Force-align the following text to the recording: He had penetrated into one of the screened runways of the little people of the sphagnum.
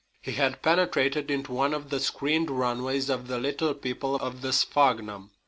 He 0.19 0.31
had 0.31 0.63
penetrated 0.63 1.29
into 1.29 1.51
one 1.51 1.75
of 1.75 1.91
the 1.91 1.99
screened 1.99 2.49
runways 2.49 3.07
of 3.07 3.27
the 3.27 3.37
little 3.37 3.75
people 3.75 4.15
of 4.15 4.41
the 4.41 4.51
sphagnum. 4.51 5.29